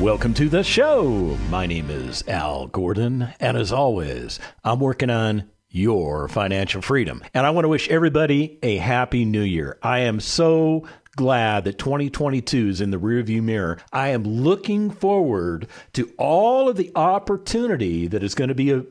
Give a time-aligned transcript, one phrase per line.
[0.00, 1.38] Welcome to the show.
[1.50, 7.22] My name is Al Gordon, and as always, I'm working on your financial freedom.
[7.32, 9.78] And I want to wish everybody a happy new year.
[9.82, 13.78] I am so glad that 2022 is in the rearview mirror.
[13.92, 18.84] I am looking forward to all of the opportunity that is going to be a,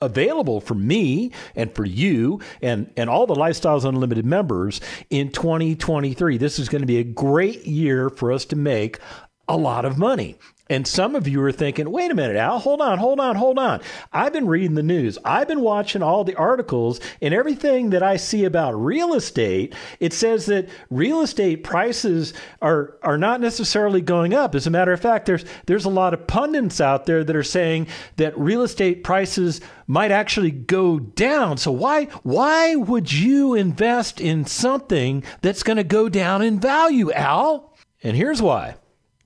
[0.00, 6.38] available for me and for you and, and all the Lifestyles Unlimited members in 2023.
[6.38, 9.00] This is going to be a great year for us to make
[9.48, 10.36] a lot of money.
[10.68, 13.56] And some of you are thinking, wait a minute, Al, hold on, hold on, hold
[13.56, 13.80] on.
[14.12, 15.16] I've been reading the news.
[15.24, 19.76] I've been watching all the articles and everything that I see about real estate.
[20.00, 24.56] It says that real estate prices are, are not necessarily going up.
[24.56, 27.44] As a matter of fact, there's, there's a lot of pundits out there that are
[27.44, 31.58] saying that real estate prices might actually go down.
[31.58, 37.12] So why, why would you invest in something that's going to go down in value,
[37.12, 37.72] Al?
[38.02, 38.74] And here's why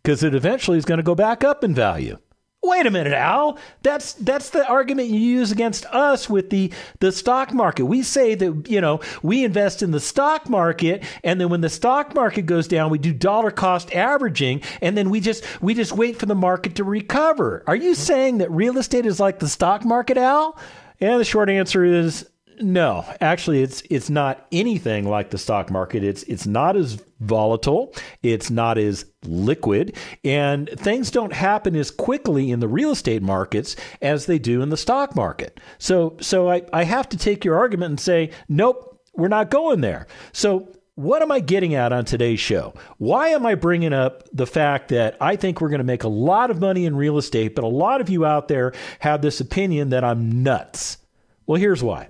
[0.02, 2.18] because it eventually is going to go back up in value.
[2.62, 3.58] Wait a minute, Al.
[3.82, 7.86] That's that's the argument you use against us with the the stock market.
[7.86, 11.70] We say that, you know, we invest in the stock market and then when the
[11.70, 15.92] stock market goes down, we do dollar cost averaging and then we just we just
[15.92, 17.64] wait for the market to recover.
[17.66, 20.58] Are you saying that real estate is like the stock market, Al?
[21.00, 22.28] And the short answer is
[22.60, 26.04] no, actually, it's it's not anything like the stock market.
[26.04, 27.94] It's it's not as volatile.
[28.22, 33.76] It's not as liquid, and things don't happen as quickly in the real estate markets
[34.02, 35.60] as they do in the stock market.
[35.78, 39.80] So so I, I have to take your argument and say, nope, we're not going
[39.80, 40.06] there.
[40.32, 42.74] So what am I getting at on today's show?
[42.98, 46.08] Why am I bringing up the fact that I think we're going to make a
[46.08, 49.40] lot of money in real estate, but a lot of you out there have this
[49.40, 50.98] opinion that I'm nuts?
[51.46, 52.08] Well, here's why.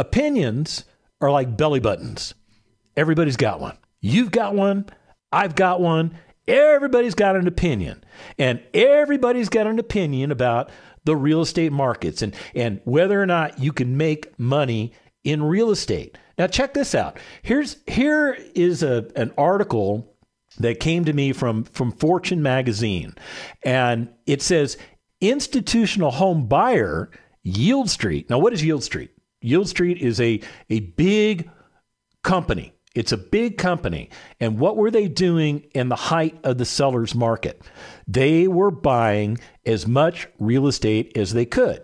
[0.00, 0.84] Opinions
[1.20, 2.32] are like belly buttons.
[2.96, 3.76] Everybody's got one.
[4.00, 4.86] You've got one.
[5.30, 6.16] I've got one.
[6.48, 8.02] Everybody's got an opinion.
[8.38, 10.70] And everybody's got an opinion about
[11.04, 15.70] the real estate markets and, and whether or not you can make money in real
[15.70, 16.16] estate.
[16.38, 17.18] Now check this out.
[17.42, 20.16] Here's here is a, an article
[20.60, 23.14] that came to me from, from Fortune magazine.
[23.62, 24.78] And it says
[25.20, 27.10] institutional home buyer
[27.42, 28.30] Yield Street.
[28.30, 29.10] Now, what is Yield Street?
[29.40, 31.50] Yield Street is a, a big
[32.22, 32.72] company.
[32.94, 34.10] It's a big company.
[34.40, 37.62] And what were they doing in the height of the seller's market?
[38.08, 41.82] They were buying as much real estate as they could.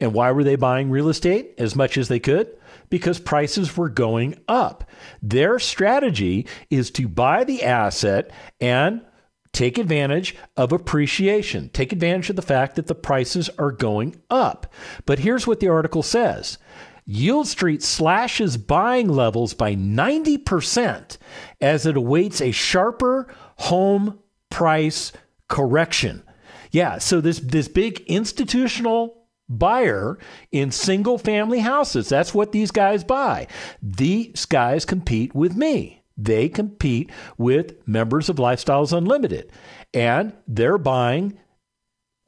[0.00, 2.48] And why were they buying real estate as much as they could?
[2.90, 4.90] Because prices were going up.
[5.22, 9.02] Their strategy is to buy the asset and
[9.52, 14.72] take advantage of appreciation, take advantage of the fact that the prices are going up.
[15.06, 16.58] But here's what the article says
[17.04, 21.18] Yield Street slashes buying levels by 90%
[21.60, 24.18] as it awaits a sharper home
[24.50, 25.12] price
[25.48, 26.22] correction.
[26.70, 30.18] Yeah, so this this big institutional buyer
[30.50, 33.46] in single family houses, that's what these guys buy.
[33.82, 36.01] These guys compete with me.
[36.22, 39.50] They compete with members of Lifestyles Unlimited.
[39.92, 41.38] And they're buying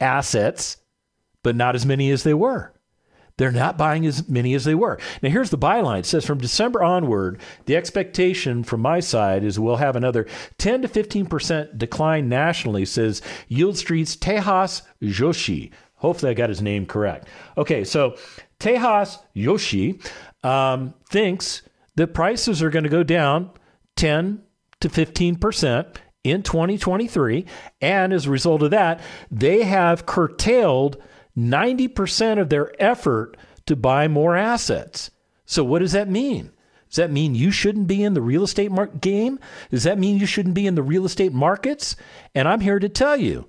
[0.00, 0.78] assets,
[1.42, 2.72] but not as many as they were.
[3.36, 4.98] They're not buying as many as they were.
[5.20, 6.00] Now, here's the byline.
[6.00, 10.26] It says from December onward, the expectation from my side is we'll have another
[10.58, 15.72] 10 to 15% decline nationally, says Yield Street's Tejas Joshi.
[15.96, 17.28] Hopefully, I got his name correct.
[17.56, 18.16] Okay, so
[18.60, 20.00] Tejas Joshi
[20.44, 21.62] um, thinks
[21.96, 23.50] that prices are going to go down
[23.96, 24.42] 10
[24.80, 27.44] to 15% in 2023.
[27.80, 29.00] And as a result of that,
[29.30, 30.96] they have curtailed
[31.36, 33.36] 90% of their effort
[33.66, 35.10] to buy more assets.
[35.46, 36.50] So, what does that mean?
[36.88, 39.40] Does that mean you shouldn't be in the real estate mar- game?
[39.70, 41.96] Does that mean you shouldn't be in the real estate markets?
[42.34, 43.48] And I'm here to tell you,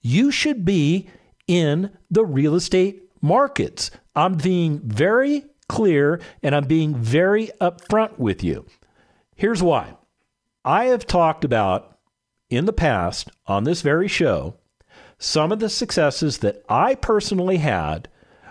[0.00, 1.08] you should be
[1.48, 3.90] in the real estate markets.
[4.14, 8.66] I'm being very clear and I'm being very upfront with you.
[9.36, 9.94] Here's why
[10.64, 11.98] I have talked about
[12.48, 14.54] in the past on this very show
[15.18, 18.08] some of the successes that I personally had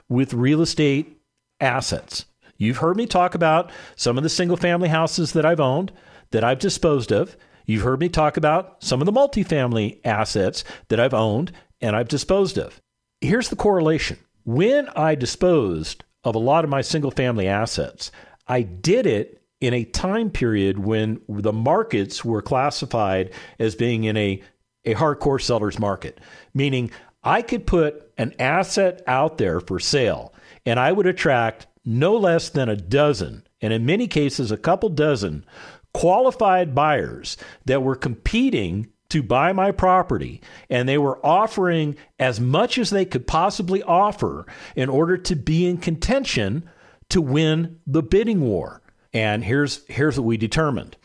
[0.08, 1.20] with real estate
[1.60, 2.26] assets.
[2.58, 5.92] You've heard me talk about some of the single family houses that I've owned,
[6.30, 7.36] that I've disposed of.
[7.66, 12.08] You've heard me talk about some of the multifamily assets that I've owned and I've
[12.08, 12.80] disposed of.
[13.22, 18.12] Here's the correlation when I disposed of a lot of my single family assets,
[18.48, 24.18] I did it in a time period when the markets were classified as being in
[24.18, 24.42] a,
[24.84, 26.20] a hardcore seller's market,
[26.54, 26.92] meaning
[27.24, 30.34] I could put an asset out there for sale
[30.66, 34.90] and I would attract no less than a dozen, and in many cases, a couple
[34.90, 35.46] dozen
[35.94, 42.78] qualified buyers that were competing to buy my property and they were offering as much
[42.78, 46.68] as they could possibly offer in order to be in contention
[47.08, 48.82] to win the bidding war.
[49.16, 50.98] And here's here's what we determined.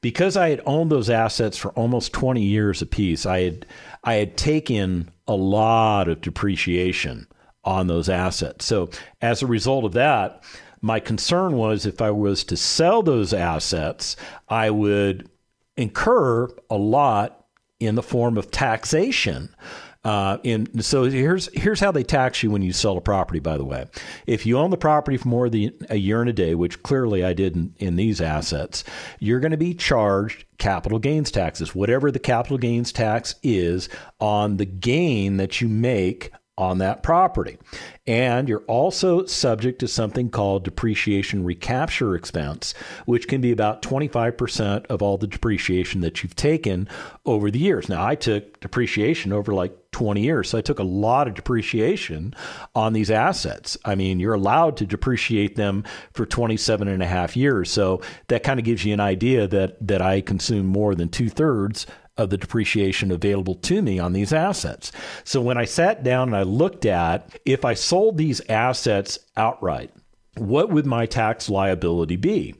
[0.00, 3.66] Because I had owned those assets for almost 20 years apiece, I had
[4.02, 7.28] I had taken a lot of depreciation
[7.64, 8.64] on those assets.
[8.64, 10.42] So as a result of that,
[10.80, 14.16] my concern was if I was to sell those assets,
[14.48, 15.30] I would
[15.76, 17.46] incur a lot
[17.78, 19.54] in the form of taxation.
[20.04, 23.38] Uh, in so here's here's how they tax you when you sell a property.
[23.38, 23.86] By the way,
[24.26, 27.24] if you own the property for more than a year and a day, which clearly
[27.24, 28.82] I did in, in these assets,
[29.20, 33.88] you're going to be charged capital gains taxes, whatever the capital gains tax is
[34.18, 36.32] on the gain that you make
[36.62, 37.58] on that property.
[38.06, 42.74] And you're also subject to something called depreciation recapture expense,
[43.04, 46.88] which can be about 25% of all the depreciation that you've taken
[47.26, 47.88] over the years.
[47.88, 52.34] Now, I took depreciation over like 20 years, so I took a lot of depreciation
[52.74, 53.76] on these assets.
[53.84, 57.70] I mean, you're allowed to depreciate them for 27 and a half years.
[57.70, 61.28] So that kind of gives you an idea that, that I consume more than two
[61.28, 61.86] thirds
[62.16, 64.92] of the depreciation available to me on these assets.
[65.24, 69.90] So when I sat down and I looked at if I sold these assets outright,
[70.36, 72.54] what would my tax liability be?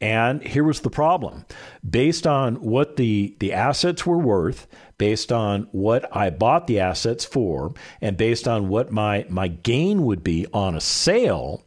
[0.00, 1.44] And here was the problem.
[1.88, 4.66] Based on what the, the assets were worth,
[4.98, 10.04] based on what I bought the assets for, and based on what my, my gain
[10.04, 11.64] would be on a sale,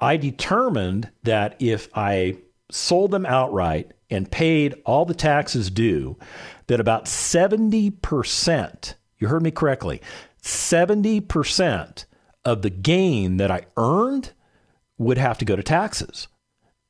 [0.00, 2.38] I determined that if I
[2.70, 6.16] sold them outright and paid all the taxes due,
[6.66, 10.00] that about 70%, you heard me correctly,
[10.42, 12.04] 70%
[12.44, 14.32] of the gain that I earned
[14.98, 16.28] would have to go to taxes.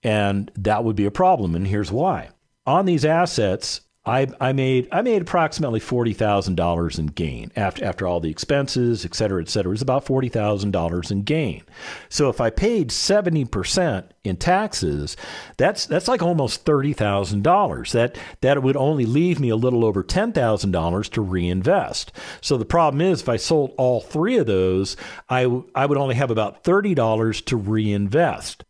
[0.02, 1.54] And that would be a problem.
[1.54, 2.28] And here's why.
[2.66, 7.84] On these assets, I, I made I made approximately forty thousand dollars in gain after
[7.84, 9.70] after all the expenses, et cetera, et cetera.
[9.70, 11.64] It was about forty thousand dollars in gain.
[12.08, 15.16] So if I paid seventy percent in taxes,
[15.56, 17.90] that's that's like almost thirty thousand dollars.
[17.92, 22.12] That that would only leave me a little over ten thousand dollars to reinvest.
[22.40, 24.96] So the problem is, if I sold all three of those,
[25.28, 28.64] I I would only have about thirty dollars to reinvest.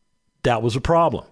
[0.44, 1.26] That was a problem.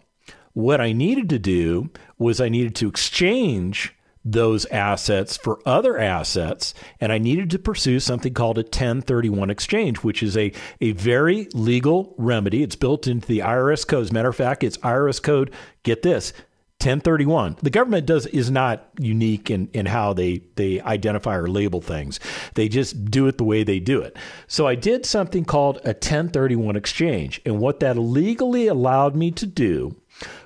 [0.53, 3.94] What I needed to do was I needed to exchange
[4.25, 9.99] those assets for other assets, and I needed to pursue something called a 1031 exchange,
[9.99, 12.63] which is a, a very legal remedy.
[12.63, 14.03] It's built into the IRS code.
[14.03, 15.51] As a matter of fact, it's IRS code,
[15.83, 16.33] get this,
[16.81, 17.57] 1031.
[17.63, 22.21] The government does is not unique in, in how they, they identify or label things.
[22.55, 24.17] They just do it the way they do it.
[24.49, 27.41] So I did something called a 1031 exchange.
[27.47, 29.97] And what that legally allowed me to do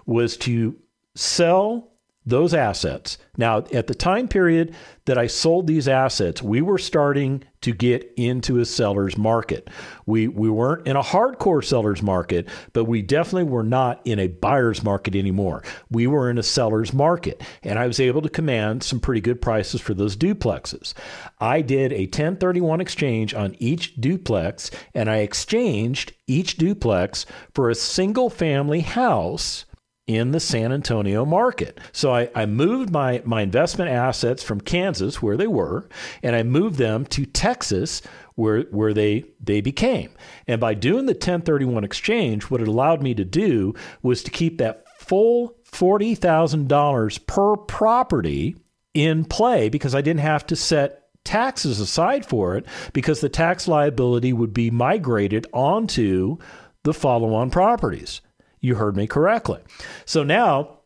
[0.07, 0.77] was to
[1.17, 1.89] sell
[2.29, 3.19] those assets.
[3.37, 4.75] Now, at the time period
[5.07, 9.69] that I sold these assets, we were starting to get into a seller's market.
[10.07, 14.29] We we weren't in a hardcore seller's market, but we definitely were not in a
[14.29, 15.63] buyer's market anymore.
[15.91, 19.41] We were in a seller's market, and I was able to command some pretty good
[19.41, 20.95] prices for those duplexes.
[21.41, 27.75] I did a 1031 exchange on each duplex, and I exchanged each duplex for a
[27.75, 29.65] single family house
[30.09, 31.79] in the San Antonio market.
[31.93, 35.87] So I, I, moved my, my investment assets from Kansas, where they were,
[36.23, 38.01] and I moved them to Texas,
[38.35, 40.11] where, where they, they became.
[40.47, 44.59] And by doing the 1031 exchange, what it allowed me to do was to keep
[44.59, 48.57] that full $40,000 per property
[48.95, 53.69] in play because I didn't have to set taxes aside for it because the tax
[53.69, 56.39] liability would be migrated onto
[56.85, 58.23] the follow on properties.
[58.61, 59.61] You heard me correctly.
[60.05, 60.79] So now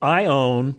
[0.00, 0.76] I own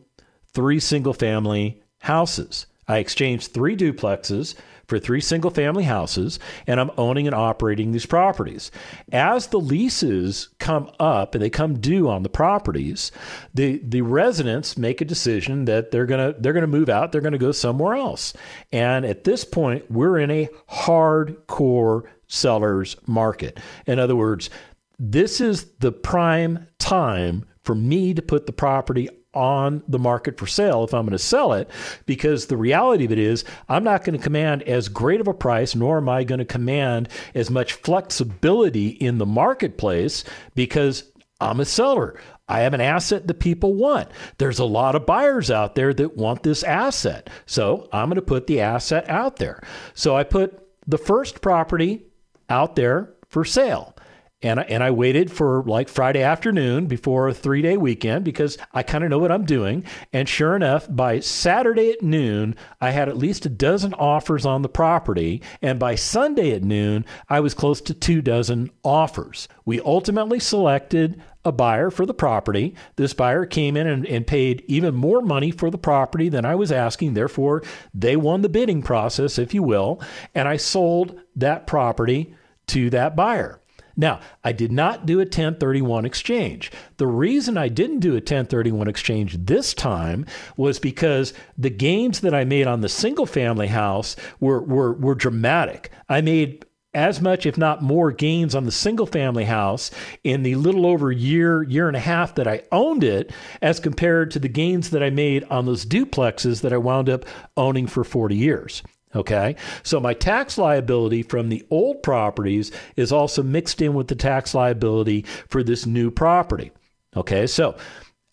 [0.53, 2.65] three single family houses.
[2.87, 4.55] I exchanged three duplexes
[4.87, 8.71] for three single family houses, and I'm owning and operating these properties.
[9.11, 13.11] As the leases come up and they come due on the properties,
[13.53, 17.37] the, the residents make a decision that they're gonna they're gonna move out, they're gonna
[17.37, 18.33] go somewhere else.
[18.71, 23.59] And at this point, we're in a hardcore seller's market.
[23.85, 24.49] In other words,
[24.99, 30.47] this is the prime time for me to put the property on the market for
[30.47, 31.69] sale if I'm going to sell it,
[32.07, 35.33] because the reality of it is I'm not going to command as great of a
[35.33, 40.23] price, nor am I going to command as much flexibility in the marketplace
[40.55, 41.03] because
[41.39, 42.19] I'm a seller.
[42.49, 44.09] I have an asset that people want.
[44.37, 47.29] There's a lot of buyers out there that want this asset.
[47.45, 49.61] So I'm going to put the asset out there.
[49.93, 52.05] So I put the first property
[52.49, 53.96] out there for sale.
[54.43, 58.55] And I, and I waited for like Friday afternoon before a three day weekend because
[58.71, 59.83] I kind of know what I'm doing.
[60.13, 64.61] And sure enough, by Saturday at noon, I had at least a dozen offers on
[64.61, 65.41] the property.
[65.63, 69.47] And by Sunday at noon, I was close to two dozen offers.
[69.65, 72.75] We ultimately selected a buyer for the property.
[72.95, 76.55] This buyer came in and, and, paid even more money for the property than I
[76.55, 77.13] was asking.
[77.13, 77.63] Therefore,
[77.93, 80.01] they won the bidding process, if you will.
[80.35, 82.35] And I sold that property
[82.67, 83.61] to that buyer.
[83.97, 86.71] Now, I did not do a 1031 exchange.
[86.97, 90.25] The reason I didn't do a 1031 exchange this time
[90.55, 95.15] was because the gains that I made on the single family house were, were, were
[95.15, 95.89] dramatic.
[96.07, 96.63] I made
[96.93, 99.91] as much, if not more, gains on the single family house
[100.23, 104.31] in the little over year, year and a half that I owned it, as compared
[104.31, 107.25] to the gains that I made on those duplexes that I wound up
[107.55, 108.83] owning for 40 years.
[109.17, 109.55] Okay.
[109.81, 114.53] So my tax liability from the old properties is also mixed in with the tax
[114.53, 116.71] liability for this new property.
[117.15, 117.47] Okay.
[117.47, 117.75] So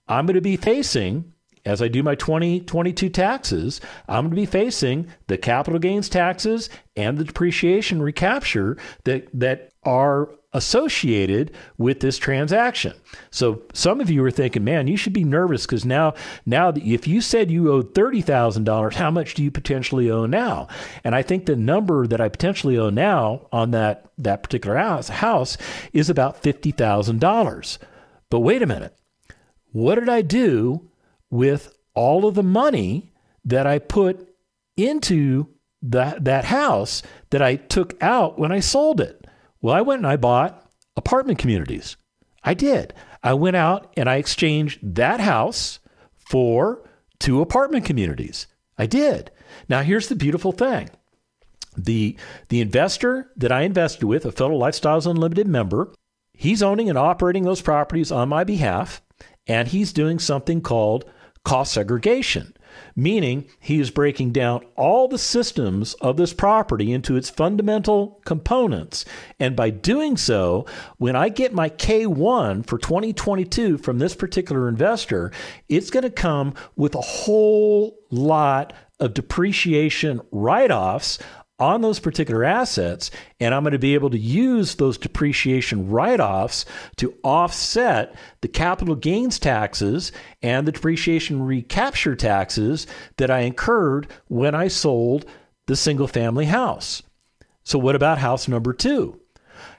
[0.07, 1.33] I'm going to be facing,
[1.65, 6.69] as I do my 2022 taxes, I'm going to be facing the capital gains taxes
[6.95, 12.95] and the depreciation recapture that, that are associated with this transaction.
[13.31, 16.15] So some of you are thinking, man, you should be nervous because now,
[16.47, 20.27] now if you said you owed thirty thousand dollars, how much do you potentially owe
[20.27, 20.69] now?
[21.03, 25.09] And I think the number that I potentially owe now on that that particular house,
[25.09, 25.59] house
[25.93, 27.79] is about fifty thousand dollars.
[28.31, 28.97] But wait a minute,
[29.73, 30.89] what did I do
[31.31, 33.13] with all of the money
[33.45, 34.29] that I put
[34.77, 35.49] into
[35.83, 39.24] that that house that I took out when I sold it?
[39.65, 41.97] Well, I went and I bought apartment communities.
[42.43, 42.93] I did.
[43.23, 45.79] I went out and I exchanged that house
[46.19, 46.87] for
[47.19, 48.47] two apartment communities.
[48.77, 49.31] I did.
[49.67, 50.91] Now, here's the beautiful thing.
[51.79, 52.15] The,
[52.51, 55.95] the investor that I invested with, a fellow Lifestyles Unlimited member,
[56.35, 59.01] he's owning and operating those properties on my behalf,
[59.47, 61.07] and he's doing something called
[61.43, 62.55] cost segregation
[62.97, 69.05] meaning he is breaking down all the systems of this property into its fundamental components.
[69.39, 70.67] And by doing so,
[70.99, 75.33] when I get my K1 for 2022 from this particular investor,
[75.69, 81.19] it's going to come with a whole lot of depreciation write offs
[81.59, 86.21] on those particular assets, and I'm going to be able to use those depreciation write
[86.21, 86.65] offs
[86.97, 90.11] to offset the capital gains taxes
[90.43, 92.87] and the depreciation recapture taxes
[93.19, 95.27] that I incurred when I sold
[95.67, 97.03] the single family house.
[97.63, 99.21] So, what about house number two?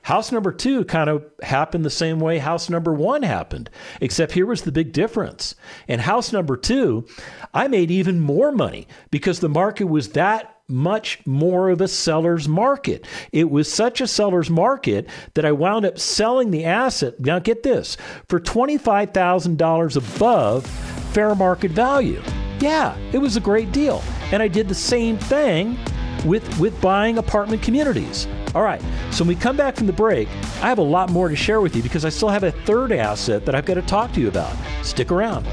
[0.03, 4.45] House number two kind of happened the same way house number one happened, except here
[4.45, 5.55] was the big difference.
[5.87, 7.05] In house number two,
[7.53, 12.47] I made even more money because the market was that much more of a seller's
[12.47, 13.05] market.
[13.31, 17.19] It was such a seller's market that I wound up selling the asset.
[17.19, 20.65] Now, get this for $25,000 above
[21.13, 22.21] fair market value.
[22.59, 24.03] Yeah, it was a great deal.
[24.31, 25.77] And I did the same thing
[26.25, 28.27] with, with buying apartment communities.
[28.55, 28.81] All right,
[29.11, 30.29] so when we come back from the break,
[30.61, 32.91] I have a lot more to share with you because I still have a third
[32.93, 34.55] asset that I've got to talk to you about.
[34.81, 35.45] Stick around.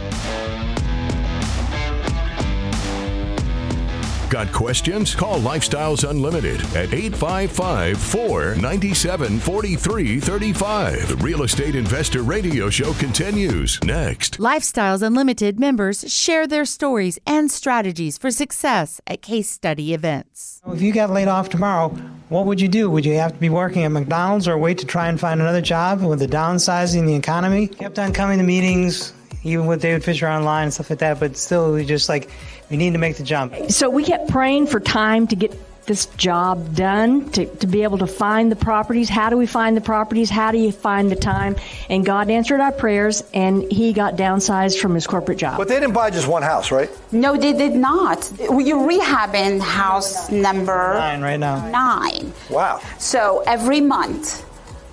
[4.32, 5.14] Got questions?
[5.14, 11.08] Call Lifestyles Unlimited at 855 497 4335.
[11.08, 14.38] The Real Estate Investor Radio Show continues next.
[14.38, 20.62] Lifestyles Unlimited members share their stories and strategies for success at case study events.
[20.66, 21.90] If you got laid off tomorrow,
[22.30, 22.90] what would you do?
[22.90, 25.60] Would you have to be working at McDonald's or wait to try and find another
[25.60, 27.66] job with the downsizing the economy?
[27.66, 29.12] Kept on coming to meetings,
[29.44, 32.30] even with David Fisher online and stuff like that, but still, we just like,
[32.70, 33.54] we need to make the jump.
[33.70, 35.52] So we kept praying for time to get
[35.84, 39.08] this job done to, to be able to find the properties.
[39.08, 40.30] How do we find the properties?
[40.30, 41.56] How do you find the time?
[41.90, 45.58] And God answered our prayers and he got downsized from his corporate job.
[45.58, 46.88] But they didn't buy just one house, right?
[47.10, 48.30] No, they did not.
[48.38, 51.68] You're rehabbing house number Nine right now.
[51.68, 52.32] nine.
[52.48, 52.80] Wow.
[53.00, 54.46] So every month,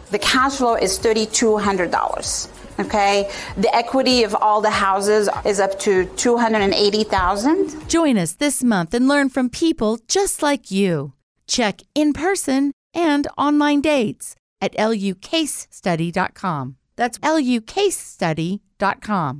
[0.10, 2.50] the cash flow is $3,200.
[2.80, 7.90] Okay, the equity of all the houses is up to 280,000.
[7.90, 11.14] Join us this month and learn from people just like you.
[11.46, 16.78] Check in person and online dates at lucasestudy.com.
[16.96, 19.40] That's lucasestudy.com.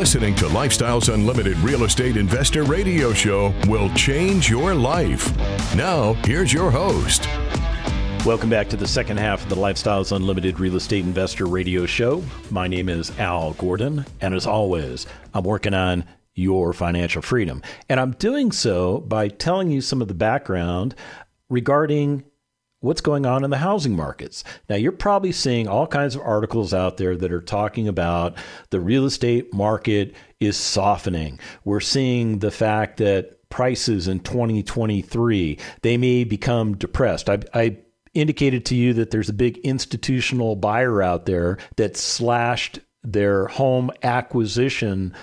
[0.00, 5.36] Listening to Lifestyles Unlimited Real Estate Investor Radio Show will change your life.
[5.76, 7.28] Now, here's your host.
[8.24, 12.24] Welcome back to the second half of the Lifestyles Unlimited Real Estate Investor Radio Show.
[12.50, 17.60] My name is Al Gordon, and as always, I'm working on your financial freedom.
[17.90, 20.94] And I'm doing so by telling you some of the background
[21.50, 22.24] regarding
[22.80, 24.42] what's going on in the housing markets.
[24.68, 28.36] Now, you're probably seeing all kinds of articles out there that are talking about
[28.70, 31.38] the real estate market is softening.
[31.64, 37.28] We're seeing the fact that prices in 2023 they may become depressed.
[37.28, 37.78] I, I
[38.14, 43.90] indicated to you that there's a big institutional buyer out there that slashed their home
[44.02, 45.14] acquisition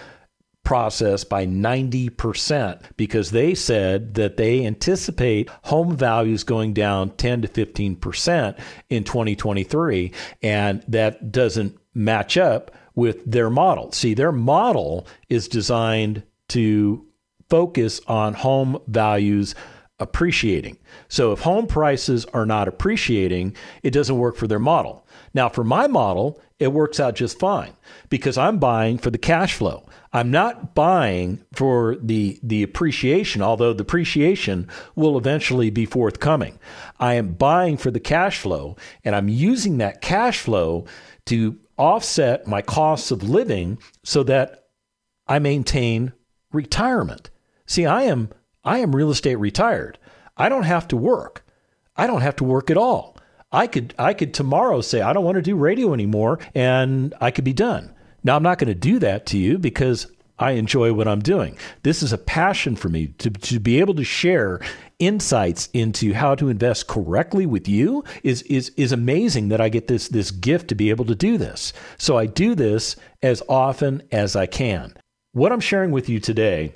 [0.68, 7.48] process by 90% because they said that they anticipate home values going down 10 to
[7.48, 8.60] 15%
[8.90, 10.12] in 2023
[10.44, 13.94] and that doesn't match up with their model.
[13.94, 17.06] See, their model is designed to
[17.50, 19.56] focus on home values
[20.00, 20.78] appreciating.
[21.08, 25.07] So if home prices are not appreciating, it doesn't work for their model.
[25.34, 27.74] Now, for my model, it works out just fine
[28.10, 29.88] because I'm buying for the cash flow.
[30.12, 36.58] I'm not buying for the the appreciation, although the appreciation will eventually be forthcoming.
[37.00, 40.86] I am buying for the cash flow and I'm using that cash flow
[41.26, 44.70] to offset my costs of living so that
[45.28, 46.14] I maintain
[46.52, 47.30] retirement.
[47.68, 48.30] See, I am
[48.64, 50.00] I am real estate retired.
[50.36, 51.46] I don't have to work.
[51.96, 53.17] I don't have to work at all.
[53.52, 57.32] I could I could tomorrow say I don't want to do radio anymore and I
[57.32, 57.94] could be done.
[58.24, 60.08] Now, I'm not going to do that to you because
[60.40, 61.58] I enjoy what I'm doing.
[61.84, 64.60] This is a passion for me to, to be able to share
[65.00, 69.88] insights into how to invest correctly with you is, is, is amazing that I get
[69.88, 71.74] this, this gift to be able to do this.
[71.98, 74.94] So I do this as often as I can.
[75.32, 76.74] What I'm sharing with you today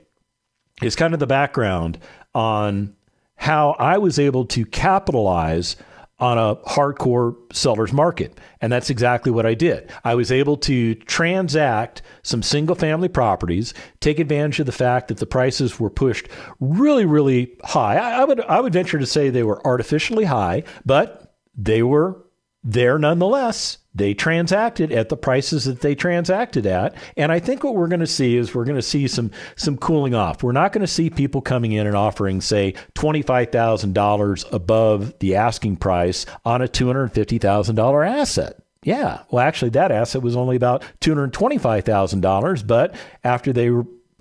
[0.81, 1.99] is kind of the background
[2.33, 2.95] on
[3.35, 5.75] how I was able to capitalize
[6.21, 8.39] on a hardcore seller's market.
[8.61, 9.91] And that's exactly what I did.
[10.03, 15.17] I was able to transact some single family properties, take advantage of the fact that
[15.17, 16.27] the prices were pushed
[16.59, 17.97] really, really high.
[17.97, 22.23] I, I would I would venture to say they were artificially high, but they were
[22.63, 23.79] there nonetheless.
[23.93, 26.95] They transacted at the prices that they transacted at.
[27.17, 29.77] And I think what we're going to see is we're going to see some some
[29.77, 30.43] cooling off.
[30.43, 35.77] We're not going to see people coming in and offering, say, $25,000 above the asking
[35.77, 38.57] price on a $250,000 asset.
[38.83, 39.23] Yeah.
[39.29, 42.65] Well, actually, that asset was only about $225,000.
[42.65, 43.71] But after they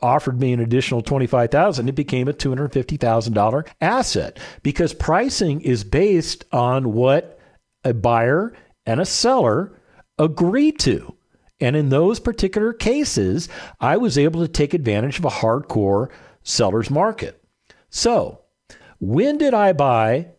[0.03, 6.95] offered me an additional 25000 it became a $250,000 asset because pricing is based on
[6.95, 7.39] what
[7.85, 8.55] a buyer
[8.91, 9.73] and a seller
[10.19, 11.15] agree to.
[11.61, 13.49] And in those particular cases,
[13.79, 16.09] I was able to take advantage of a hardcore
[16.43, 17.41] seller's market.
[17.89, 18.41] So,
[18.99, 20.31] when did I buy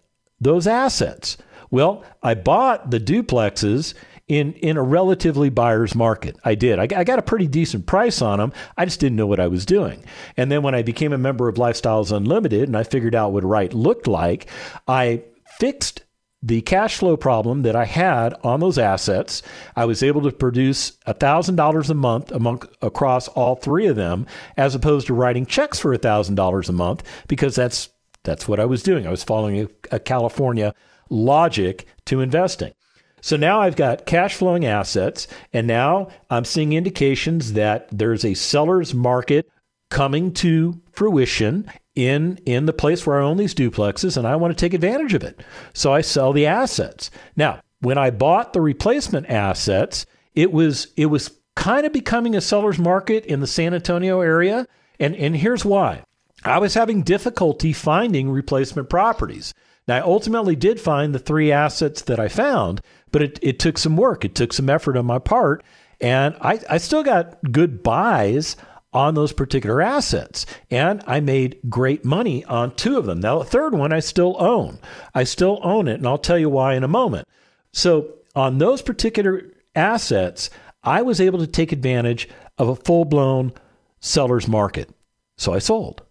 [0.41, 1.37] those assets?
[1.69, 3.93] Well, I bought the duplexes
[4.27, 6.35] in, in a relatively buyer's market.
[6.43, 6.77] I did.
[6.77, 8.51] I, I got a pretty decent price on them.
[8.75, 10.03] I just didn't know what I was doing.
[10.35, 13.45] And then when I became a member of Lifestyles Unlimited and I figured out what
[13.45, 14.49] right looked like,
[14.89, 15.23] I
[15.57, 16.03] fixed
[16.43, 19.43] the cash flow problem that I had on those assets,
[19.75, 24.25] I was able to produce $1,000 a month among, across all three of them,
[24.57, 27.89] as opposed to writing checks for $1,000 a month, because that's,
[28.23, 29.05] that's what I was doing.
[29.05, 30.73] I was following a, a California
[31.09, 32.73] logic to investing.
[33.21, 38.33] So now I've got cash flowing assets, and now I'm seeing indications that there's a
[38.33, 39.47] seller's market
[39.91, 44.55] coming to fruition in in the place where I own these duplexes and I want
[44.55, 45.43] to take advantage of it.
[45.73, 47.11] So I sell the assets.
[47.35, 52.41] Now, when I bought the replacement assets, it was it was kind of becoming a
[52.41, 54.67] seller's market in the San Antonio area.
[54.99, 56.03] And and here's why.
[56.43, 59.53] I was having difficulty finding replacement properties.
[59.87, 63.77] Now, I ultimately did find the three assets that I found, but it, it took
[63.77, 64.25] some work.
[64.25, 65.63] It took some effort on my part.
[65.99, 68.55] And I, I still got good buys
[68.93, 70.45] on those particular assets.
[70.69, 73.21] And I made great money on two of them.
[73.21, 74.79] Now, the third one I still own.
[75.13, 77.27] I still own it, and I'll tell you why in a moment.
[77.71, 79.43] So, on those particular
[79.75, 80.49] assets,
[80.83, 82.27] I was able to take advantage
[82.57, 83.53] of a full blown
[83.99, 84.89] seller's market.
[85.37, 86.03] So I sold.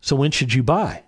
[0.00, 1.04] So, when should you buy?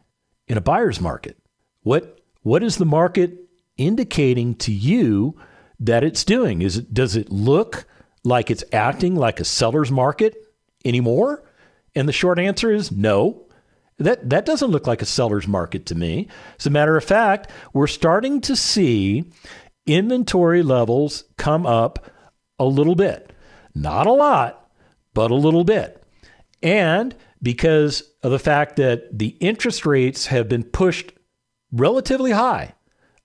[0.46, 1.36] In a buyer's market.
[1.82, 3.36] What, what is the market
[3.76, 5.38] indicating to you
[5.80, 6.62] that it's doing?
[6.62, 7.86] Is it, does it look
[8.24, 10.34] like it's acting like a seller's market?
[10.84, 11.44] Anymore?
[11.94, 13.46] And the short answer is no.
[13.98, 16.28] That, that doesn't look like a seller's market to me.
[16.58, 19.24] As a matter of fact, we're starting to see
[19.86, 22.10] inventory levels come up
[22.58, 23.32] a little bit.
[23.74, 24.70] Not a lot,
[25.14, 26.02] but a little bit.
[26.62, 31.12] And because of the fact that the interest rates have been pushed
[31.72, 32.74] relatively high,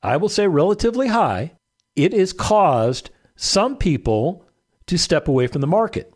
[0.02, 1.54] I will say relatively high,
[1.96, 4.46] it has caused some people
[4.88, 6.12] to step away from the market.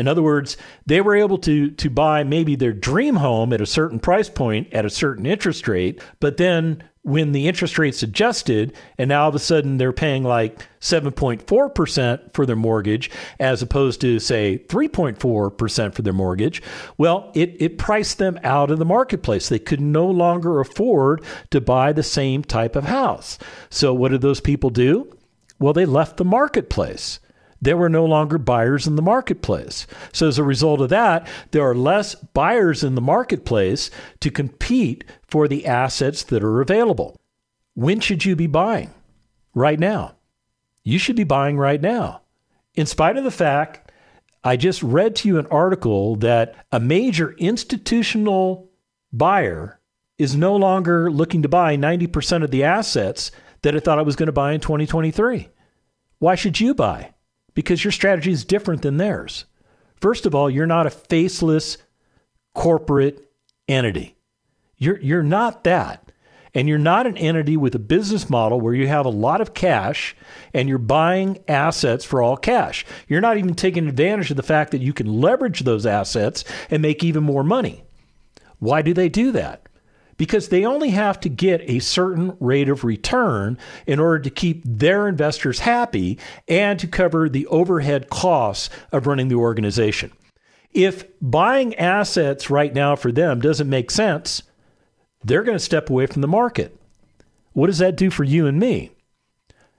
[0.00, 3.66] In other words, they were able to to buy maybe their dream home at a
[3.66, 8.74] certain price point at a certain interest rate, but then when the interest rates adjusted
[8.98, 14.00] and now all of a sudden they're paying like 7.4% for their mortgage as opposed
[14.02, 16.62] to say 3.4% for their mortgage
[16.98, 19.48] well it, it priced them out of the marketplace.
[19.48, 23.38] They could no longer afford to buy the same type of house.
[23.70, 25.10] So what did those people do?
[25.58, 27.18] Well they left the marketplace
[27.60, 29.86] there were no longer buyers in the marketplace.
[30.12, 35.04] So, as a result of that, there are less buyers in the marketplace to compete
[35.26, 37.16] for the assets that are available.
[37.74, 38.90] When should you be buying?
[39.54, 40.16] Right now.
[40.82, 42.22] You should be buying right now.
[42.74, 43.92] In spite of the fact,
[44.42, 48.70] I just read to you an article that a major institutional
[49.12, 49.80] buyer
[50.18, 53.30] is no longer looking to buy 90% of the assets
[53.62, 55.48] that it thought it was going to buy in 2023.
[56.18, 57.12] Why should you buy?
[57.60, 59.44] Because your strategy is different than theirs.
[59.96, 61.78] First of all, you're not a faceless
[62.54, 63.30] corporate
[63.68, 64.16] entity.
[64.76, 66.10] You're, you're not that.
[66.52, 69.54] And you're not an entity with a business model where you have a lot of
[69.54, 70.16] cash
[70.52, 72.84] and you're buying assets for all cash.
[73.06, 76.82] You're not even taking advantage of the fact that you can leverage those assets and
[76.82, 77.84] make even more money.
[78.58, 79.68] Why do they do that?
[80.20, 83.56] Because they only have to get a certain rate of return
[83.86, 89.28] in order to keep their investors happy and to cover the overhead costs of running
[89.28, 90.12] the organization.
[90.74, 94.42] If buying assets right now for them doesn't make sense,
[95.24, 96.78] they're going to step away from the market.
[97.54, 98.90] What does that do for you and me?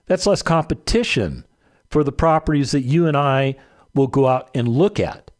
[0.06, 1.44] That's less competition
[1.88, 3.54] for the properties that you and I
[3.94, 5.30] will go out and look at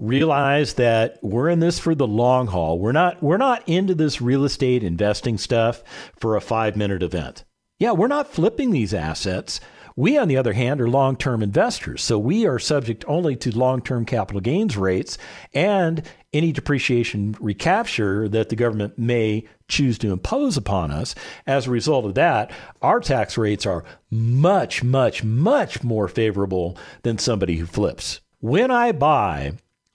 [0.00, 2.78] realize that we're in this for the long haul.
[2.78, 5.82] We're not we're not into this real estate investing stuff
[6.18, 7.44] for a 5-minute event.
[7.78, 9.60] Yeah, we're not flipping these assets.
[9.96, 12.02] We, on the other hand, are long term investors.
[12.02, 15.18] So we are subject only to long term capital gains rates
[15.52, 21.14] and any depreciation recapture that the government may choose to impose upon us.
[21.46, 27.18] As a result of that, our tax rates are much, much, much more favorable than
[27.18, 28.20] somebody who flips.
[28.38, 29.54] When I buy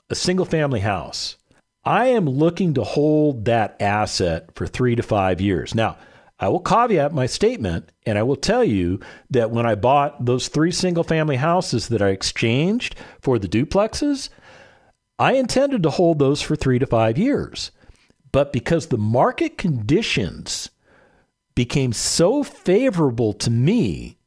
[0.09, 1.37] a single family house,
[1.83, 5.75] I am looking to hold that asset for three to five years.
[5.75, 5.97] Now,
[6.39, 10.47] I will caveat my statement and I will tell you that when I bought those
[10.47, 14.29] three single family houses that I exchanged for the duplexes,
[15.17, 17.71] I intended to hold those for three to five years.
[18.31, 20.69] But because the market conditions
[21.55, 24.17] became so favorable to me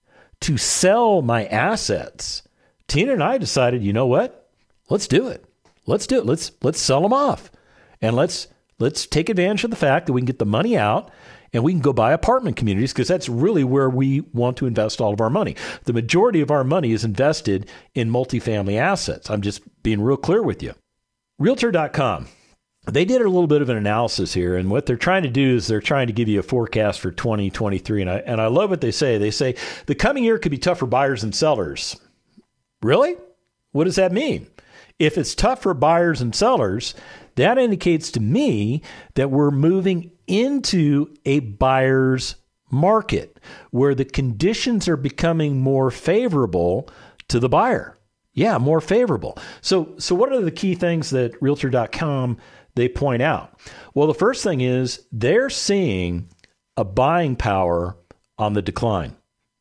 [0.40, 2.42] to sell my assets,
[2.86, 4.50] Tina and I decided, you know what?
[4.88, 5.44] Let's do it.
[5.88, 6.26] Let's do it.
[6.26, 7.50] Let's let's sell them off,
[8.00, 8.48] and let's
[8.78, 11.10] let's take advantage of the fact that we can get the money out
[11.52, 15.00] and we can go buy apartment communities because that's really where we want to invest
[15.00, 15.56] all of our money.
[15.84, 19.30] The majority of our money is invested in multifamily assets.
[19.30, 20.74] I'm just being real clear with you.
[21.38, 22.28] Realtor.com.
[22.86, 25.56] They did a little bit of an analysis here, and what they're trying to do
[25.56, 28.00] is they're trying to give you a forecast for 2023.
[28.00, 29.18] And I, and I love what they say.
[29.18, 32.00] They say the coming year could be tough for buyers and sellers.
[32.82, 33.16] Really?
[33.72, 34.46] What does that mean?
[34.98, 36.94] If it's tough for buyers and sellers,
[37.36, 38.82] that indicates to me
[39.14, 42.36] that we're moving into a buyer's
[42.70, 43.38] market
[43.70, 46.88] where the conditions are becoming more favorable
[47.28, 47.96] to the buyer.
[48.32, 49.38] Yeah, more favorable.
[49.60, 52.36] So so what are the key things that realtor.com
[52.74, 53.58] they point out?
[53.94, 56.28] Well, the first thing is they're seeing
[56.76, 57.96] a buying power
[58.38, 59.16] on the decline.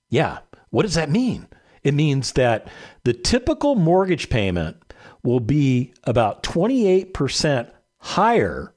[0.09, 1.47] Yeah, what does that mean?
[1.83, 2.67] It means that
[3.03, 4.86] the typical mortgage payment
[5.27, 8.73] will be about 28% higher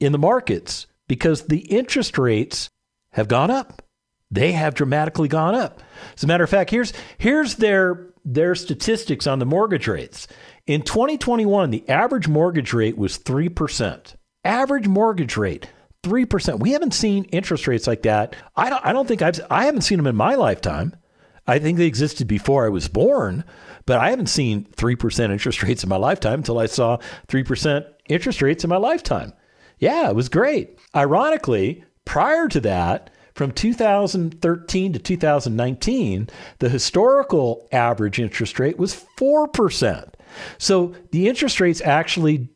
[0.00, 2.70] in the markets because the interest rates
[3.12, 3.82] have gone up.
[4.30, 5.82] They have dramatically gone up.
[6.16, 10.26] As a matter of fact, here's here's their their statistics on the mortgage rates.
[10.66, 14.14] In 2021, the average mortgage rate was 3%.
[14.44, 15.68] Average mortgage rate
[16.02, 16.60] 3%.
[16.60, 18.36] We haven't seen interest rates like that.
[18.56, 20.96] I don't I don't think I've I haven't seen them in my lifetime.
[21.46, 23.44] I think they existed before I was born,
[23.90, 28.40] but I haven't seen 3% interest rates in my lifetime until I saw 3% interest
[28.40, 29.32] rates in my lifetime.
[29.80, 30.78] Yeah, it was great.
[30.94, 36.28] Ironically, prior to that, from 2013 to 2019,
[36.60, 40.14] the historical average interest rate was 4%.
[40.58, 42.48] So the interest rates actually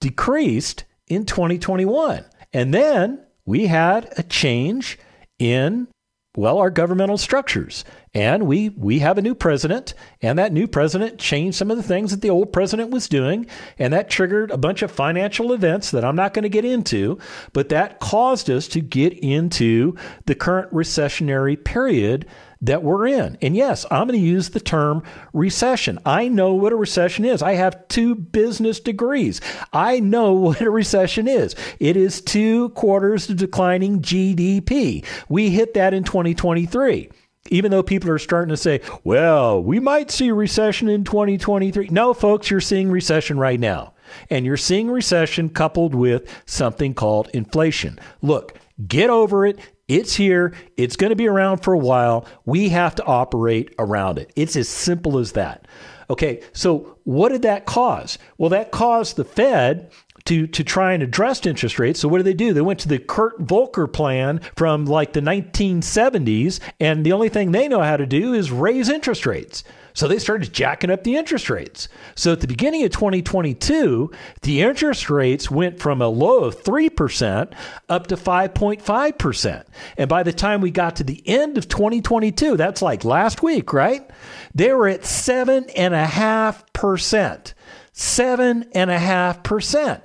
[0.00, 2.24] decreased in 2021.
[2.54, 4.98] And then we had a change
[5.38, 5.88] in,
[6.34, 7.84] well, our governmental structures.
[8.18, 11.84] And we we have a new president, and that new president changed some of the
[11.84, 13.46] things that the old president was doing,
[13.78, 17.20] and that triggered a bunch of financial events that I'm not going to get into,
[17.52, 19.94] but that caused us to get into
[20.26, 22.26] the current recessionary period
[22.60, 23.38] that we're in.
[23.40, 26.00] And yes, I'm going to use the term recession.
[26.04, 27.40] I know what a recession is.
[27.40, 29.40] I have two business degrees.
[29.72, 31.54] I know what a recession is.
[31.78, 35.04] It is two quarters of declining GDP.
[35.28, 37.10] We hit that in 2023
[37.50, 41.88] even though people are starting to say, well, we might see recession in 2023.
[41.90, 43.94] No, folks, you're seeing recession right now.
[44.30, 47.98] And you're seeing recession coupled with something called inflation.
[48.22, 49.58] Look, get over it.
[49.86, 50.54] It's here.
[50.76, 52.26] It's going to be around for a while.
[52.44, 54.32] We have to operate around it.
[54.36, 55.66] It's as simple as that.
[56.10, 58.18] Okay, so what did that cause?
[58.38, 59.90] Well, that caused the Fed
[60.28, 62.00] to, to try and address interest rates.
[62.00, 62.52] So what did they do?
[62.52, 67.52] They went to the Kurt Volker plan from like the 1970s, and the only thing
[67.52, 69.64] they know how to do is raise interest rates.
[69.94, 71.88] So they started jacking up the interest rates.
[72.14, 74.12] So at the beginning of 2022,
[74.42, 77.54] the interest rates went from a low of 3%
[77.88, 79.64] up to 5.5%.
[79.96, 83.72] And by the time we got to the end of 2022, that's like last week,
[83.72, 84.06] right?
[84.54, 87.54] They were at 7.5%.
[87.94, 90.02] 7.5%.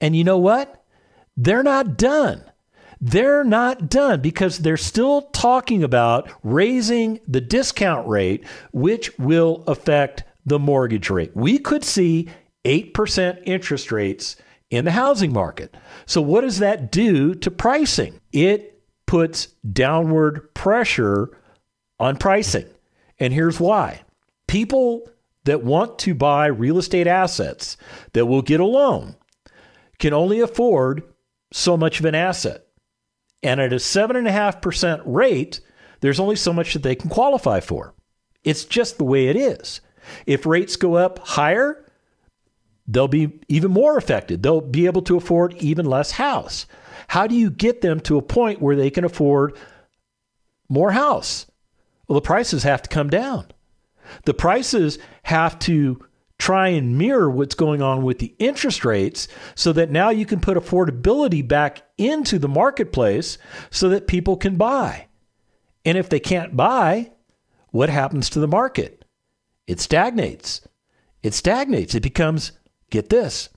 [0.00, 0.84] And you know what?
[1.36, 2.42] They're not done.
[3.00, 10.24] They're not done because they're still talking about raising the discount rate, which will affect
[10.44, 11.30] the mortgage rate.
[11.34, 12.28] We could see
[12.64, 14.36] 8% interest rates
[14.70, 15.76] in the housing market.
[16.06, 18.20] So, what does that do to pricing?
[18.32, 21.30] It puts downward pressure
[22.00, 22.66] on pricing.
[23.18, 24.02] And here's why
[24.46, 25.08] people
[25.44, 27.76] that want to buy real estate assets
[28.12, 29.16] that will get a loan
[29.98, 31.02] can only afford
[31.52, 32.66] so much of an asset.
[33.42, 35.60] And at a 7.5% rate,
[36.00, 37.94] there's only so much that they can qualify for.
[38.44, 39.80] It's just the way it is.
[40.26, 41.84] If rates go up higher,
[42.86, 44.42] they'll be even more affected.
[44.42, 46.66] They'll be able to afford even less house.
[47.08, 49.56] How do you get them to a point where they can afford
[50.68, 51.46] more house?
[52.06, 53.46] Well, the prices have to come down.
[54.24, 56.04] The prices have to
[56.38, 60.40] try and mirror what's going on with the interest rates so that now you can
[60.40, 63.38] put affordability back into the marketplace
[63.70, 65.06] so that people can buy.
[65.84, 67.10] And if they can't buy,
[67.70, 69.04] what happens to the market?
[69.66, 70.62] It stagnates.
[71.22, 71.94] It stagnates.
[71.94, 72.52] It becomes,
[72.90, 73.48] get this,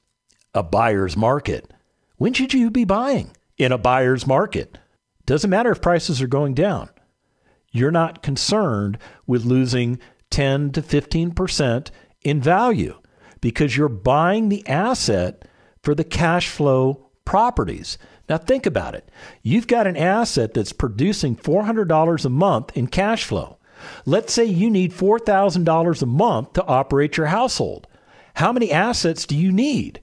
[0.53, 1.71] a buyer's market.
[2.17, 4.77] When should you be buying in a buyer's market?
[5.25, 6.89] Doesn't matter if prices are going down.
[7.71, 11.89] You're not concerned with losing 10 to 15%
[12.23, 12.97] in value
[13.41, 15.47] because you're buying the asset
[15.83, 17.97] for the cash flow properties.
[18.29, 19.09] Now, think about it.
[19.41, 23.57] You've got an asset that's producing $400 a month in cash flow.
[24.05, 27.87] Let's say you need $4,000 a month to operate your household.
[28.35, 30.01] How many assets do you need?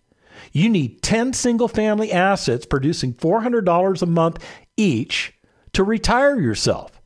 [0.52, 4.44] You need 10 single family assets producing $400 a month
[4.76, 5.34] each
[5.72, 7.00] to retire yourself.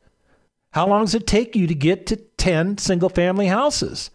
[0.71, 4.09] How long does it take you to get to 10 single family houses?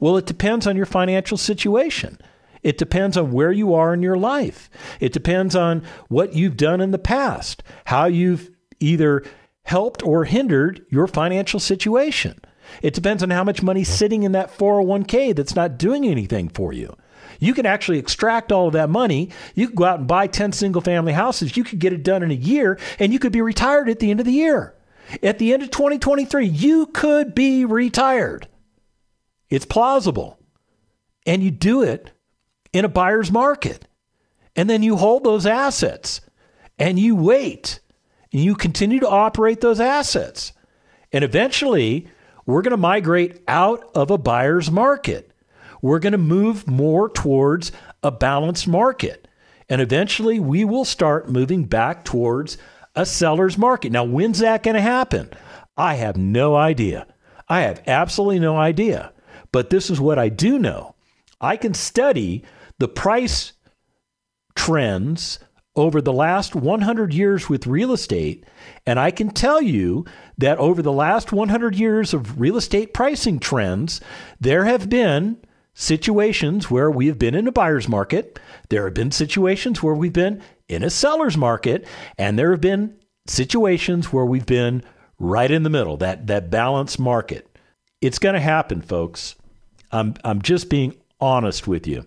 [0.00, 2.18] Well, it depends on your financial situation.
[2.62, 4.70] It depends on where you are in your life.
[4.98, 9.22] It depends on what you've done in the past, how you've either
[9.64, 12.40] helped or hindered your financial situation.
[12.82, 16.72] It depends on how much money's sitting in that 401k that's not doing anything for
[16.72, 16.96] you.
[17.40, 19.30] You can actually extract all of that money.
[19.54, 21.56] You could go out and buy 10 single family houses.
[21.56, 24.10] You could get it done in a year and you could be retired at the
[24.10, 24.74] end of the year.
[25.22, 28.48] At the end of 2023, you could be retired.
[29.50, 30.38] It's plausible.
[31.26, 32.10] And you do it
[32.72, 33.86] in a buyer's market.
[34.56, 36.20] And then you hold those assets
[36.78, 37.80] and you wait
[38.32, 40.52] and you continue to operate those assets.
[41.12, 42.08] And eventually,
[42.46, 45.30] we're going to migrate out of a buyer's market.
[45.80, 49.28] We're going to move more towards a balanced market.
[49.68, 52.58] And eventually, we will start moving back towards
[52.94, 53.92] a seller's market.
[53.92, 55.30] Now, when's that going to happen?
[55.76, 57.06] I have no idea.
[57.48, 59.12] I have absolutely no idea.
[59.54, 60.96] But this is what I do know
[61.40, 62.42] I can study
[62.80, 63.52] the price
[64.56, 65.38] trends
[65.76, 68.44] over the last 100 years with real estate,
[68.84, 70.06] and I can tell you
[70.38, 74.00] that over the last 100 years of real estate pricing trends,
[74.40, 75.36] there have been
[75.72, 78.40] situations where we have been in a buyer's market,
[78.70, 81.86] there have been situations where we've been in a seller's market,
[82.18, 82.96] and there have been
[83.28, 84.82] situations where we've been
[85.20, 87.56] right in the middle, that, that balanced market.
[88.00, 89.36] It's going to happen, folks.
[89.94, 92.04] I'm I'm just being honest with you.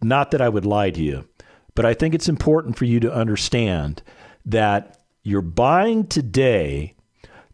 [0.00, 1.28] Not that I would lie to you,
[1.74, 4.02] but I think it's important for you to understand
[4.46, 6.94] that you're buying today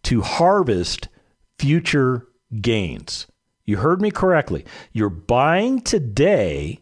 [0.03, 1.09] to harvest
[1.59, 2.27] future
[2.61, 3.27] gains.
[3.65, 4.67] You heard me correctly.
[4.93, 6.81] You're buying today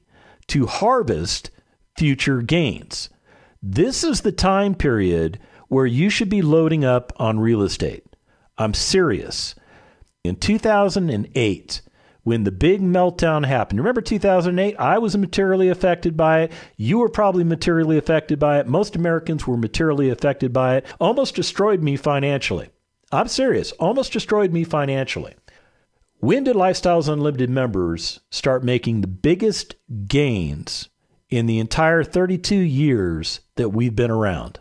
[0.49, 1.51] to harvest
[1.97, 3.11] future gains.
[3.63, 8.05] This is the time period where you should be loading up on real estate.
[8.57, 9.55] I'm serious.
[10.25, 11.83] In 2008,
[12.29, 14.77] when the big meltdown happened, remember 2008?
[14.79, 16.53] I was materially affected by it.
[16.77, 18.67] You were probably materially affected by it.
[18.67, 20.87] Most Americans were materially affected by it.
[21.01, 22.69] Almost destroyed me financially.
[23.11, 23.73] I'm serious.
[23.73, 25.37] Almost destroyed me financially.
[26.19, 30.91] When did Lifestyles Unlimited members start making the biggest gains
[31.31, 34.61] in the entire 32 years that we've been around?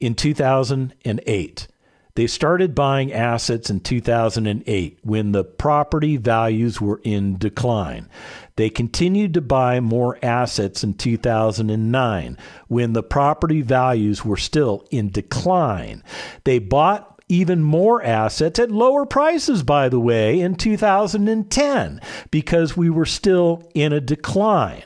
[0.00, 1.68] In 2008.
[2.16, 8.08] They started buying assets in 2008 when the property values were in decline.
[8.54, 15.10] They continued to buy more assets in 2009 when the property values were still in
[15.10, 16.04] decline.
[16.44, 22.00] They bought even more assets at lower prices, by the way, in 2010
[22.30, 24.84] because we were still in a decline.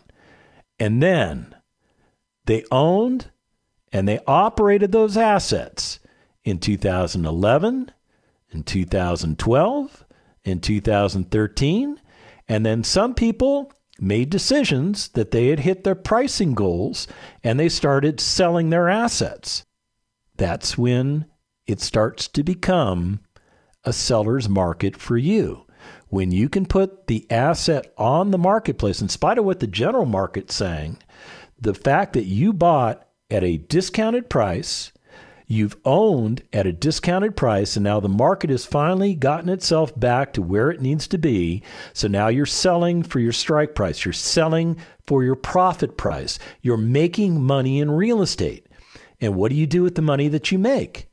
[0.80, 1.54] And then
[2.46, 3.30] they owned
[3.92, 5.98] and they operated those assets
[6.48, 7.90] in 2011,
[8.50, 10.04] in 2012,
[10.44, 12.00] in 2013.
[12.48, 17.06] And then some people made decisions that they had hit their pricing goals
[17.42, 19.64] and they started selling their assets.
[20.36, 21.26] That's when
[21.66, 23.20] it starts to become
[23.84, 25.66] a seller's market for you.
[26.08, 30.06] When you can put the asset on the marketplace, in spite of what the general
[30.06, 30.98] market's saying,
[31.60, 34.92] the fact that you bought at a discounted price,
[35.48, 40.32] you've owned at a discounted price, and now the market has finally gotten itself back
[40.34, 41.64] to where it needs to be.
[41.92, 44.76] So now you're selling for your strike price, you're selling
[45.08, 48.68] for your profit price, you're making money in real estate.
[49.20, 51.08] And what do you do with the money that you make?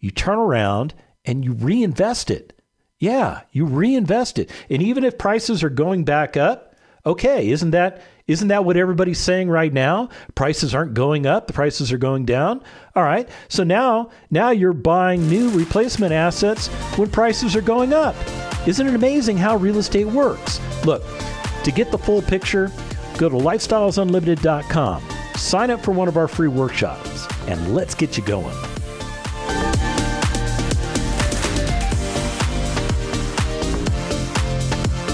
[0.00, 2.52] you turn around and you reinvest it.
[2.98, 4.50] Yeah, you reinvest it.
[4.70, 6.74] And even if prices are going back up,
[7.06, 10.10] okay, isn't that isn't that what everybody's saying right now?
[10.34, 12.62] Prices aren't going up, the prices are going down.
[12.94, 13.28] All right.
[13.48, 18.14] So now now you're buying new replacement assets when prices are going up.
[18.66, 20.60] Isn't it amazing how real estate works?
[20.84, 21.02] Look,
[21.64, 22.70] to get the full picture,
[23.16, 25.02] go to lifestylesunlimited.com.
[25.36, 28.54] Sign up for one of our free workshops and let's get you going.